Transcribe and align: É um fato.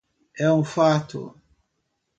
É 0.47 0.51
um 0.51 0.63
fato. 0.63 1.39